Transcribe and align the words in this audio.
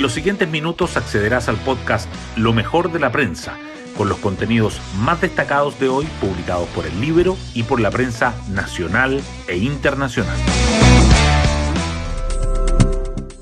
En 0.00 0.04
los 0.04 0.14
siguientes 0.14 0.48
minutos 0.48 0.96
accederás 0.96 1.50
al 1.50 1.58
podcast 1.58 2.08
Lo 2.34 2.54
mejor 2.54 2.90
de 2.90 2.98
la 2.98 3.12
prensa, 3.12 3.58
con 3.98 4.08
los 4.08 4.16
contenidos 4.16 4.80
más 4.98 5.20
destacados 5.20 5.78
de 5.78 5.90
hoy 5.90 6.06
publicados 6.22 6.66
por 6.70 6.86
el 6.86 6.98
libro 7.02 7.36
y 7.52 7.64
por 7.64 7.80
la 7.80 7.90
prensa 7.90 8.34
nacional 8.50 9.20
e 9.46 9.58
internacional. 9.58 10.38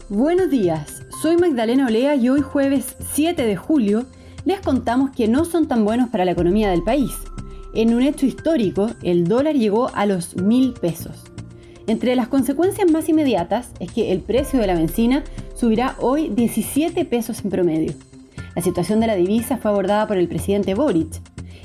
Buenos 0.08 0.50
días, 0.50 1.04
soy 1.22 1.36
Magdalena 1.36 1.86
Olea 1.86 2.16
y 2.16 2.28
hoy 2.28 2.40
jueves 2.40 2.96
7 3.12 3.40
de 3.40 3.54
julio 3.54 4.06
les 4.44 4.58
contamos 4.58 5.10
que 5.10 5.28
no 5.28 5.44
son 5.44 5.68
tan 5.68 5.84
buenos 5.84 6.08
para 6.08 6.24
la 6.24 6.32
economía 6.32 6.70
del 6.70 6.82
país. 6.82 7.12
En 7.72 7.94
un 7.94 8.02
hecho 8.02 8.26
histórico, 8.26 8.90
el 9.04 9.28
dólar 9.28 9.54
llegó 9.54 9.94
a 9.94 10.06
los 10.06 10.34
mil 10.34 10.72
pesos. 10.72 11.22
Entre 11.86 12.16
las 12.16 12.26
consecuencias 12.28 12.90
más 12.90 13.08
inmediatas 13.08 13.70
es 13.78 13.92
que 13.92 14.12
el 14.12 14.20
precio 14.20 14.60
de 14.60 14.66
la 14.66 14.74
benzina 14.74 15.22
subirá 15.58 15.96
hoy 16.00 16.28
17 16.28 17.04
pesos 17.04 17.44
en 17.44 17.50
promedio. 17.50 17.92
La 18.54 18.62
situación 18.62 19.00
de 19.00 19.08
la 19.08 19.16
divisa 19.16 19.56
fue 19.56 19.70
abordada 19.70 20.06
por 20.06 20.16
el 20.16 20.28
presidente 20.28 20.74
Boric. 20.74 21.20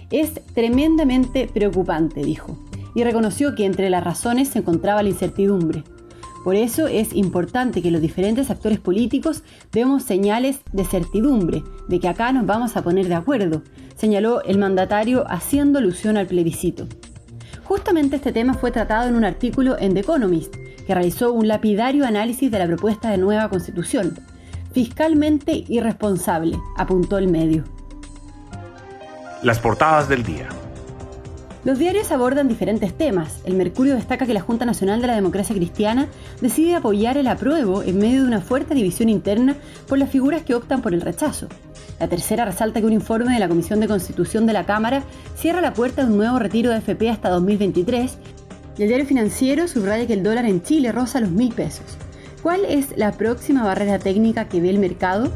Es 0.10 0.42
tremendamente 0.54 1.48
preocupante, 1.48 2.24
dijo, 2.24 2.58
y 2.96 3.04
reconoció 3.04 3.56
que 3.56 3.66
entre 3.66 3.90
las 3.90 4.04
razones 4.04 4.50
se 4.50 4.60
encontraba 4.60 5.04
la 5.04 5.10
incertidumbre. 5.10 5.84
Por 6.44 6.56
eso 6.56 6.88
es 6.88 7.14
importante 7.14 7.82
que 7.82 7.92
los 7.92 8.02
diferentes 8.02 8.50
actores 8.50 8.80
políticos 8.80 9.44
demos 9.72 10.04
señales 10.04 10.60
de 10.74 10.86
certidumbre, 10.86 11.64
de 11.88 12.00
que 12.00 12.08
acá 12.08 12.32
nos 12.34 12.46
vamos 12.46 12.76
a 12.76 12.84
poner 12.84 13.08
de 13.08 13.16
acuerdo, 13.16 13.62
señaló 13.96 14.44
el 14.44 14.58
mandatario 14.58 15.24
haciendo 15.28 15.80
alusión 15.80 16.18
al 16.18 16.28
plebiscito. 16.28 16.88
Justamente 17.64 18.18
este 18.18 18.34
tema 18.34 18.56
fue 18.56 18.72
tratado 18.72 19.08
en 19.08 19.16
un 19.16 19.24
artículo 19.24 19.78
en 19.80 19.94
The 19.94 20.02
Economist, 20.02 20.56
que 20.86 20.94
realizó 20.94 21.32
un 21.32 21.48
lapidario 21.48 22.06
análisis 22.06 22.52
de 22.52 22.60
la 22.60 22.68
propuesta 22.68 23.10
de 23.10 23.18
nueva 23.18 23.50
constitución. 23.50 24.18
Fiscalmente 24.74 25.64
irresponsable, 25.68 26.58
apuntó 26.78 27.18
el 27.18 27.28
medio. 27.28 27.64
Las 29.42 29.60
portadas 29.60 30.08
del 30.08 30.24
día. 30.24 30.48
Los 31.66 31.80
diarios 31.80 32.12
abordan 32.12 32.50
diferentes 32.50 32.94
temas. 32.94 33.40
El 33.46 33.54
Mercurio 33.54 33.96
destaca 33.96 34.26
que 34.26 34.34
la 34.34 34.42
Junta 34.42 34.66
Nacional 34.66 35.00
de 35.00 35.08
la 35.08 35.16
Democracia 35.16 35.56
Cristiana 35.56 36.10
decide 36.42 36.76
apoyar 36.76 37.18
el 37.18 37.28
apruebo 37.28 37.84
en 37.84 38.00
medio 38.00 38.24
de 38.24 38.28
una 38.28 38.42
fuerte 38.42 38.76
división 38.76 39.08
interna 39.08 39.56
por 39.88 39.98
las 39.98 40.10
figuras 40.10 40.44
que 40.44 40.56
optan 40.56 40.82
por 40.82 40.94
el 40.94 41.00
rechazo. 41.00 41.48
La 42.02 42.10
tercera 42.10 42.44
resalta 42.44 42.82
que 42.82 42.86
un 42.86 42.92
informe 42.92 43.34
de 43.34 43.40
la 43.40 43.48
Comisión 43.48 43.80
de 43.80 43.88
Constitución 43.88 44.46
de 44.46 44.52
la 44.52 44.66
Cámara 44.66 45.04
cierra 45.38 45.62
la 45.62 45.74
puerta 45.74 46.04
de 46.04 46.12
un 46.12 46.18
nuevo 46.18 46.38
retiro 46.38 46.70
de 46.70 46.80
FP 46.80 47.10
hasta 47.10 47.30
2023 47.30 48.18
y 48.78 48.84
el 48.84 48.88
diario 48.88 49.06
financiero 49.06 49.68
subraya 49.68 50.08
que 50.08 50.14
el 50.14 50.24
dólar 50.24 50.46
en 50.46 50.62
Chile 50.62 50.92
roza 50.92 51.20
los 51.20 51.32
mil 51.32 51.54
pesos. 51.54 51.86
¿Cuál 52.42 52.66
es 52.66 52.98
la 52.98 53.12
próxima 53.12 53.64
barrera 53.64 54.00
técnica 54.00 54.50
que 54.50 54.60
ve 54.60 54.70
el 54.70 54.80
mercado? 54.80 55.32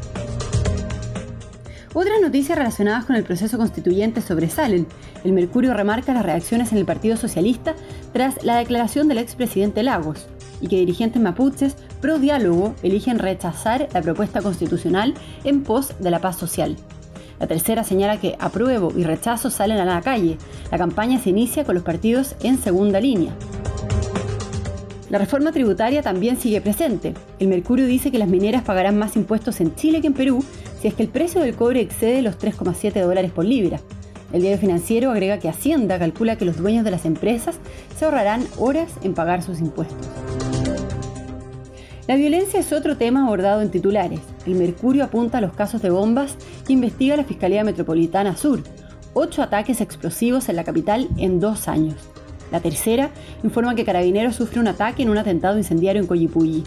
Otras 1.94 2.20
noticias 2.20 2.58
relacionadas 2.58 3.06
con 3.06 3.16
el 3.16 3.24
proceso 3.24 3.56
constituyente 3.56 4.20
sobresalen. 4.20 4.86
El 5.24 5.32
Mercurio 5.32 5.74
remarca 5.74 6.12
las 6.12 6.24
reacciones 6.24 6.70
en 6.70 6.78
el 6.78 6.84
Partido 6.84 7.16
Socialista 7.16 7.74
tras 8.12 8.44
la 8.44 8.58
declaración 8.58 9.08
del 9.08 9.18
expresidente 9.18 9.82
Lagos 9.82 10.26
y 10.60 10.68
que 10.68 10.76
dirigentes 10.76 11.20
mapuches 11.20 11.76
pro 12.00 12.18
diálogo 12.18 12.74
eligen 12.82 13.18
rechazar 13.18 13.88
la 13.92 14.02
propuesta 14.02 14.42
constitucional 14.42 15.14
en 15.44 15.62
pos 15.62 15.94
de 15.98 16.10
la 16.10 16.20
paz 16.20 16.36
social. 16.36 16.76
La 17.40 17.46
tercera 17.46 17.84
señala 17.84 18.20
que 18.20 18.36
apruebo 18.38 18.92
y 18.96 19.04
rechazo 19.04 19.50
salen 19.50 19.78
a 19.78 19.84
la 19.84 20.02
calle. 20.02 20.38
La 20.70 20.78
campaña 20.78 21.18
se 21.18 21.30
inicia 21.30 21.64
con 21.64 21.74
los 21.74 21.84
partidos 21.84 22.34
en 22.42 22.58
segunda 22.58 23.00
línea. 23.00 23.32
La 25.10 25.18
reforma 25.18 25.52
tributaria 25.52 26.02
también 26.02 26.36
sigue 26.36 26.60
presente. 26.60 27.14
El 27.38 27.48
Mercurio 27.48 27.86
dice 27.86 28.10
que 28.10 28.18
las 28.18 28.28
mineras 28.28 28.62
pagarán 28.62 28.98
más 28.98 29.16
impuestos 29.16 29.60
en 29.60 29.74
Chile 29.74 30.00
que 30.00 30.08
en 30.08 30.14
Perú 30.14 30.44
si 30.80 30.88
es 30.88 30.94
que 30.94 31.02
el 31.02 31.08
precio 31.08 31.40
del 31.40 31.56
cobre 31.56 31.80
excede 31.80 32.22
los 32.22 32.38
3,7 32.38 33.02
dólares 33.02 33.32
por 33.32 33.44
libra. 33.44 33.80
El 34.32 34.42
diario 34.42 34.58
financiero 34.58 35.10
agrega 35.10 35.38
que 35.38 35.48
Hacienda 35.48 35.98
calcula 35.98 36.36
que 36.36 36.44
los 36.44 36.58
dueños 36.58 36.84
de 36.84 36.90
las 36.90 37.06
empresas 37.06 37.56
se 37.96 38.04
ahorrarán 38.04 38.46
horas 38.58 38.90
en 39.02 39.14
pagar 39.14 39.42
sus 39.42 39.60
impuestos. 39.60 40.06
La 42.08 42.16
violencia 42.16 42.58
es 42.58 42.72
otro 42.72 42.96
tema 42.96 43.26
abordado 43.26 43.60
en 43.60 43.70
titulares. 43.70 44.20
El 44.46 44.54
Mercurio 44.54 45.04
apunta 45.04 45.36
a 45.36 45.40
los 45.42 45.52
casos 45.52 45.82
de 45.82 45.90
bombas 45.90 46.38
que 46.66 46.72
investiga 46.72 47.18
la 47.18 47.24
Fiscalía 47.24 47.64
Metropolitana 47.64 48.34
Sur. 48.34 48.62
Ocho 49.12 49.42
ataques 49.42 49.82
explosivos 49.82 50.48
en 50.48 50.56
la 50.56 50.64
capital 50.64 51.06
en 51.18 51.38
dos 51.38 51.68
años. 51.68 51.96
La 52.50 52.60
tercera 52.60 53.10
informa 53.44 53.74
que 53.74 53.84
Carabineros 53.84 54.36
sufre 54.36 54.58
un 54.58 54.68
ataque 54.68 55.02
en 55.02 55.10
un 55.10 55.18
atentado 55.18 55.58
incendiario 55.58 56.00
en 56.00 56.08
Coyipulli. 56.08 56.64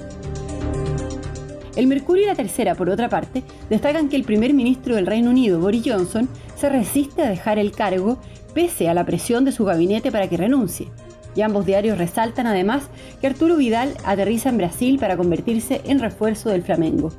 El 1.75 1.87
Mercurio 1.87 2.25
y 2.25 2.27
la 2.27 2.35
Tercera, 2.35 2.75
por 2.75 2.91
otra 2.91 3.09
parte, 3.09 3.41
destacan 3.67 4.09
que 4.09 4.17
el 4.17 4.25
primer 4.25 4.53
ministro 4.53 4.93
del 4.93 5.07
Reino 5.07 5.31
Unido, 5.31 5.59
Boris 5.59 5.81
Johnson, 5.83 6.29
se 6.55 6.69
resiste 6.69 7.23
a 7.23 7.29
dejar 7.29 7.57
el 7.57 7.71
cargo 7.71 8.19
pese 8.53 8.89
a 8.89 8.93
la 8.93 9.07
presión 9.07 9.43
de 9.43 9.53
su 9.53 9.65
gabinete 9.65 10.11
para 10.11 10.29
que 10.29 10.37
renuncie. 10.37 10.89
Y 11.35 11.41
ambos 11.41 11.65
diarios 11.65 11.97
resaltan 11.97 12.47
además 12.47 12.83
que 13.19 13.27
Arturo 13.27 13.57
Vidal 13.57 13.95
aterriza 14.03 14.49
en 14.49 14.57
Brasil 14.57 14.99
para 14.99 15.17
convertirse 15.17 15.81
en 15.85 15.99
refuerzo 15.99 16.49
del 16.49 16.63
Flamengo. 16.63 17.11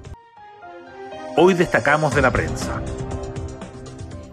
Hoy 1.37 1.55
destacamos 1.55 2.15
de 2.15 2.23
la 2.23 2.31
prensa. 2.31 2.81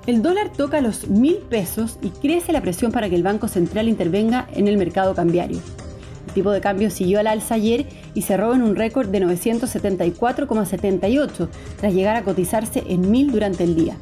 El 0.05 0.21
dólar 0.21 0.51
toca 0.51 0.81
los 0.81 1.07
mil 1.07 1.37
pesos 1.37 1.97
y 2.01 2.09
crece 2.09 2.51
la 2.51 2.61
presión 2.61 2.91
para 2.91 3.09
que 3.09 3.15
el 3.15 3.23
Banco 3.23 3.47
Central 3.47 3.87
intervenga 3.87 4.47
en 4.53 4.67
el 4.67 4.77
mercado 4.77 5.15
cambiario. 5.15 5.59
El 6.27 6.33
tipo 6.33 6.51
de 6.51 6.59
cambio 6.61 6.89
siguió 6.89 7.19
al 7.19 7.27
alza 7.27 7.55
ayer 7.55 7.85
y 8.13 8.23
cerró 8.23 8.53
en 8.53 8.61
un 8.61 8.75
récord 8.75 9.07
de 9.09 9.21
974,78 9.21 11.47
tras 11.79 11.93
llegar 11.93 12.15
a 12.15 12.23
cotizarse 12.23 12.83
en 12.87 13.09
mil 13.09 13.31
durante 13.31 13.63
el 13.63 13.75
día 13.75 13.97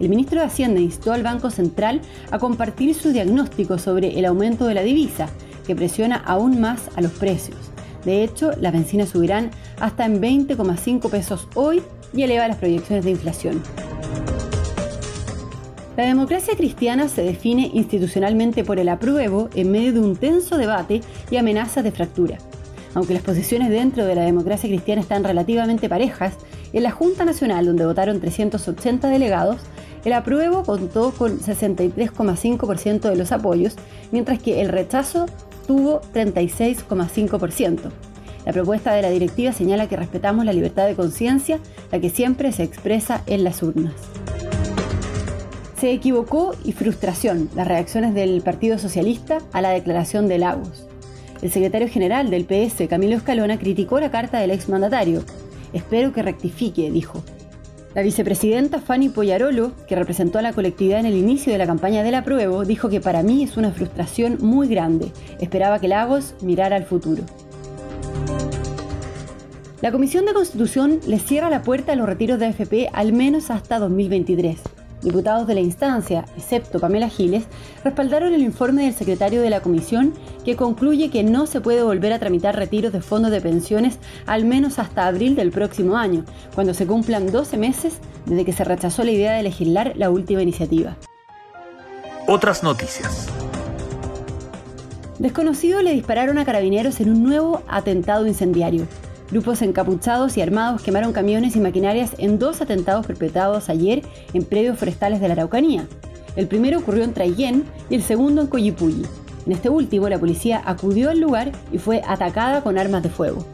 el 0.00 0.08
ministro 0.08 0.40
de 0.40 0.46
Hacienda 0.46 0.80
instó 0.80 1.12
al 1.12 1.22
Banco 1.22 1.50
Central 1.50 2.00
a 2.30 2.38
compartir 2.38 2.94
su 2.94 3.12
diagnóstico 3.12 3.78
sobre 3.78 4.18
el 4.18 4.24
aumento 4.24 4.66
de 4.66 4.74
la 4.74 4.82
divisa, 4.82 5.28
que 5.66 5.76
presiona 5.76 6.16
aún 6.16 6.60
más 6.60 6.82
a 6.96 7.00
los 7.00 7.12
precios. 7.12 7.58
De 8.04 8.22
hecho, 8.22 8.52
las 8.60 8.72
bencinas 8.72 9.10
subirán 9.10 9.50
hasta 9.80 10.06
en 10.06 10.20
20,5 10.20 11.10
pesos 11.10 11.48
hoy 11.54 11.82
y 12.14 12.22
eleva 12.22 12.48
las 12.48 12.56
proyecciones 12.56 13.04
de 13.04 13.10
inflación. 13.10 13.62
La 15.96 16.04
democracia 16.04 16.56
cristiana 16.56 17.08
se 17.08 17.22
define 17.22 17.72
institucionalmente 17.74 18.62
por 18.62 18.78
el 18.78 18.88
apruebo 18.88 19.50
en 19.56 19.72
medio 19.72 19.92
de 19.92 19.98
un 19.98 20.14
tenso 20.14 20.56
debate 20.56 21.00
y 21.28 21.36
amenazas 21.36 21.82
de 21.82 21.90
fractura. 21.90 22.38
Aunque 22.94 23.14
las 23.14 23.22
posiciones 23.24 23.68
dentro 23.68 24.04
de 24.04 24.14
la 24.14 24.22
democracia 24.22 24.68
cristiana 24.68 25.02
están 25.02 25.24
relativamente 25.24 25.88
parejas, 25.88 26.34
en 26.72 26.82
la 26.82 26.90
Junta 26.90 27.24
Nacional, 27.24 27.66
donde 27.66 27.86
votaron 27.86 28.20
380 28.20 29.08
delegados, 29.08 29.58
el 30.04 30.12
apruebo 30.12 30.62
contó 30.62 31.12
con 31.12 31.40
63,5% 31.40 33.08
de 33.08 33.16
los 33.16 33.32
apoyos, 33.32 33.74
mientras 34.12 34.38
que 34.38 34.60
el 34.60 34.68
rechazo 34.68 35.26
tuvo 35.66 36.00
36,5%. 36.14 37.90
La 38.46 38.52
propuesta 38.52 38.94
de 38.94 39.02
la 39.02 39.10
directiva 39.10 39.52
señala 39.52 39.88
que 39.88 39.96
respetamos 39.96 40.44
la 40.44 40.52
libertad 40.52 40.86
de 40.86 40.94
conciencia, 40.94 41.58
la 41.92 42.00
que 42.00 42.08
siempre 42.08 42.52
se 42.52 42.62
expresa 42.62 43.22
en 43.26 43.44
las 43.44 43.62
urnas. 43.62 43.92
Se 45.78 45.92
equivocó 45.92 46.54
y 46.64 46.72
frustración 46.72 47.50
las 47.54 47.68
reacciones 47.68 48.14
del 48.14 48.40
Partido 48.40 48.78
Socialista 48.78 49.38
a 49.52 49.60
la 49.60 49.70
declaración 49.70 50.26
de 50.26 50.38
Lagos. 50.38 50.86
El 51.42 51.52
secretario 51.52 51.88
general 51.88 52.30
del 52.30 52.46
PS, 52.46 52.88
Camilo 52.88 53.16
Escalona, 53.16 53.58
criticó 53.58 54.00
la 54.00 54.10
carta 54.10 54.40
del 54.40 54.50
exmandatario. 54.50 55.22
Espero 55.72 56.12
que 56.12 56.22
rectifique, 56.22 56.90
dijo. 56.90 57.22
La 57.94 58.02
vicepresidenta 58.02 58.80
Fanny 58.80 59.08
Poyarolo, 59.08 59.72
que 59.86 59.96
representó 59.96 60.38
a 60.38 60.42
la 60.42 60.52
colectividad 60.52 61.00
en 61.00 61.06
el 61.06 61.16
inicio 61.16 61.52
de 61.52 61.58
la 61.58 61.66
campaña 61.66 62.02
del 62.02 62.14
apruebo, 62.14 62.64
dijo 62.64 62.88
que 62.88 63.00
para 63.00 63.22
mí 63.22 63.42
es 63.42 63.56
una 63.56 63.72
frustración 63.72 64.38
muy 64.40 64.68
grande. 64.68 65.10
Esperaba 65.40 65.80
que 65.80 65.88
Lagos 65.88 66.34
mirara 66.42 66.76
al 66.76 66.84
futuro. 66.84 67.24
La 69.80 69.92
Comisión 69.92 70.26
de 70.26 70.34
Constitución 70.34 71.00
le 71.06 71.18
cierra 71.18 71.50
la 71.50 71.62
puerta 71.62 71.92
a 71.92 71.96
los 71.96 72.08
retiros 72.08 72.38
de 72.38 72.46
AFP 72.46 72.88
al 72.92 73.12
menos 73.12 73.50
hasta 73.50 73.78
2023. 73.78 74.60
Diputados 75.02 75.46
de 75.46 75.54
la 75.54 75.60
instancia, 75.60 76.24
excepto 76.36 76.80
Pamela 76.80 77.08
Giles, 77.08 77.44
respaldaron 77.84 78.34
el 78.34 78.42
informe 78.42 78.84
del 78.84 78.94
secretario 78.94 79.40
de 79.40 79.50
la 79.50 79.60
comisión 79.60 80.12
que 80.44 80.56
concluye 80.56 81.08
que 81.10 81.22
no 81.22 81.46
se 81.46 81.60
puede 81.60 81.84
volver 81.84 82.12
a 82.12 82.18
tramitar 82.18 82.56
retiros 82.56 82.92
de 82.92 83.00
fondos 83.00 83.30
de 83.30 83.40
pensiones 83.40 83.98
al 84.26 84.44
menos 84.44 84.80
hasta 84.80 85.06
abril 85.06 85.36
del 85.36 85.52
próximo 85.52 85.96
año, 85.96 86.24
cuando 86.54 86.74
se 86.74 86.86
cumplan 86.86 87.30
12 87.30 87.56
meses 87.58 87.98
desde 88.26 88.44
que 88.44 88.52
se 88.52 88.64
rechazó 88.64 89.04
la 89.04 89.12
idea 89.12 89.32
de 89.34 89.44
legislar 89.44 89.92
la 89.96 90.10
última 90.10 90.42
iniciativa. 90.42 90.96
Otras 92.26 92.64
noticias. 92.64 93.28
Desconocidos 95.18 95.82
le 95.82 95.92
dispararon 95.92 96.38
a 96.38 96.44
carabineros 96.44 97.00
en 97.00 97.10
un 97.10 97.22
nuevo 97.22 97.62
atentado 97.68 98.26
incendiario. 98.26 98.86
Grupos 99.30 99.60
encapuchados 99.60 100.38
y 100.38 100.40
armados 100.40 100.82
quemaron 100.82 101.12
camiones 101.12 101.54
y 101.54 101.60
maquinarias 101.60 102.12
en 102.18 102.38
dos 102.38 102.62
atentados 102.62 103.06
perpetrados 103.06 103.68
ayer 103.68 104.02
en 104.32 104.44
predios 104.44 104.78
forestales 104.78 105.20
de 105.20 105.28
la 105.28 105.34
Araucanía. 105.34 105.86
El 106.34 106.46
primero 106.46 106.78
ocurrió 106.78 107.04
en 107.04 107.12
Traiguén 107.12 107.64
y 107.90 107.96
el 107.96 108.02
segundo 108.02 108.40
en 108.40 108.46
Coyipulli. 108.46 109.04
En 109.44 109.52
este 109.52 109.68
último, 109.68 110.08
la 110.08 110.18
policía 110.18 110.62
acudió 110.64 111.10
al 111.10 111.20
lugar 111.20 111.52
y 111.72 111.78
fue 111.78 112.02
atacada 112.06 112.62
con 112.62 112.78
armas 112.78 113.02
de 113.02 113.10
fuego. 113.10 113.44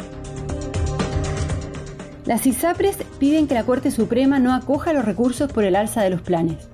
Las 2.24 2.46
ISAPRES 2.46 2.98
piden 3.18 3.46
que 3.48 3.54
la 3.54 3.64
Corte 3.64 3.90
Suprema 3.90 4.38
no 4.38 4.54
acoja 4.54 4.92
los 4.92 5.04
recursos 5.04 5.52
por 5.52 5.64
el 5.64 5.76
alza 5.76 6.02
de 6.02 6.10
los 6.10 6.22
planes. 6.22 6.68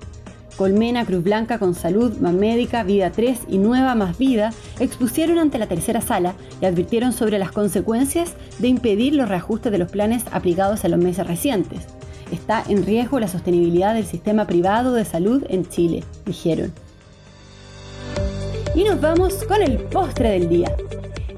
Colmena, 0.57 1.05
Cruz 1.05 1.23
Blanca, 1.23 1.59
Con 1.59 1.75
Salud, 1.75 2.17
Más 2.17 2.33
Médica, 2.33 2.83
Vida 2.83 3.11
3 3.11 3.39
y 3.47 3.57
Nueva 3.57 3.95
Más 3.95 4.17
Vida 4.17 4.51
expusieron 4.79 5.39
ante 5.39 5.57
la 5.57 5.67
tercera 5.67 6.01
sala 6.01 6.35
y 6.61 6.65
advirtieron 6.65 7.13
sobre 7.13 7.39
las 7.39 7.51
consecuencias 7.51 8.33
de 8.59 8.67
impedir 8.67 9.15
los 9.15 9.29
reajustes 9.29 9.71
de 9.71 9.77
los 9.77 9.91
planes 9.91 10.23
aplicados 10.31 10.83
en 10.83 10.91
los 10.91 10.99
meses 10.99 11.27
recientes. 11.27 11.87
Está 12.31 12.63
en 12.67 12.85
riesgo 12.85 13.19
la 13.19 13.27
sostenibilidad 13.27 13.93
del 13.93 14.05
sistema 14.05 14.47
privado 14.47 14.93
de 14.93 15.05
salud 15.05 15.43
en 15.49 15.67
Chile, 15.67 16.03
dijeron. 16.25 16.71
Y 18.73 18.83
nos 18.85 19.01
vamos 19.01 19.33
con 19.43 19.61
el 19.61 19.77
postre 19.79 20.29
del 20.29 20.47
día. 20.47 20.73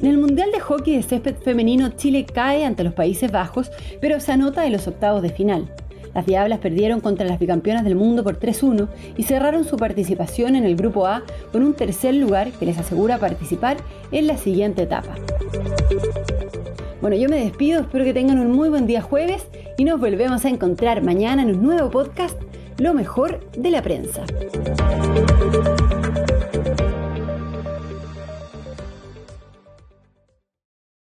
En 0.03 0.09
el 0.09 0.17
Mundial 0.17 0.51
de 0.51 0.59
Hockey 0.59 0.97
de 0.97 1.03
Césped 1.03 1.37
Femenino, 1.37 1.89
Chile 1.95 2.25
cae 2.25 2.65
ante 2.65 2.83
los 2.83 2.93
Países 2.93 3.31
Bajos, 3.31 3.71
pero 4.01 4.19
se 4.19 4.33
anota 4.33 4.65
en 4.65 4.73
los 4.73 4.85
octavos 4.85 5.21
de 5.21 5.29
final. 5.29 5.73
Las 6.13 6.25
Diablas 6.25 6.59
perdieron 6.59 7.01
contra 7.01 7.25
las 7.25 7.39
bicampeonas 7.39 7.83
del 7.83 7.95
mundo 7.95 8.23
por 8.23 8.39
3-1 8.39 8.87
y 9.17 9.23
cerraron 9.23 9.65
su 9.65 9.77
participación 9.77 10.55
en 10.55 10.63
el 10.63 10.75
Grupo 10.75 11.07
A 11.07 11.23
con 11.51 11.63
un 11.63 11.73
tercer 11.73 12.13
lugar 12.15 12.51
que 12.51 12.65
les 12.65 12.77
asegura 12.77 13.17
participar 13.17 13.77
en 14.11 14.27
la 14.27 14.37
siguiente 14.37 14.83
etapa. 14.83 15.15
Bueno, 17.01 17.17
yo 17.17 17.27
me 17.27 17.43
despido, 17.43 17.81
espero 17.81 18.05
que 18.05 18.13
tengan 18.13 18.39
un 18.39 18.51
muy 18.51 18.69
buen 18.69 18.87
día 18.87 19.01
jueves 19.01 19.45
y 19.77 19.83
nos 19.83 19.99
volvemos 19.99 20.45
a 20.45 20.49
encontrar 20.49 21.03
mañana 21.03 21.41
en 21.41 21.49
un 21.49 21.63
nuevo 21.63 21.89
podcast, 21.89 22.39
Lo 22.77 22.93
mejor 22.93 23.39
de 23.57 23.71
la 23.71 23.81
prensa. 23.81 24.23